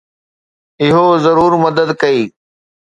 اهو 0.83 1.05
ضرور 1.25 1.53
مدد 1.65 1.89
ڪئي. 2.01 2.21